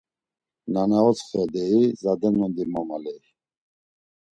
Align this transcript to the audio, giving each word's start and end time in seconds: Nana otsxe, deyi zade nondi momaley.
Nana 0.73 0.97
otsxe, 1.09 1.41
deyi 1.53 1.83
zade 2.01 2.27
nondi 2.31 2.63
momaley. 2.73 3.21